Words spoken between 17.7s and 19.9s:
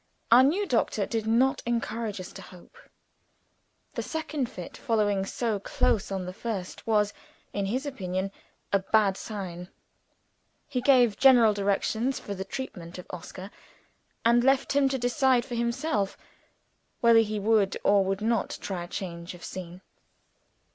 or would not try change of scene.